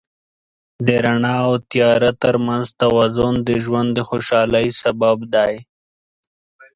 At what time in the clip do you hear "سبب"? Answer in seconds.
4.83-5.17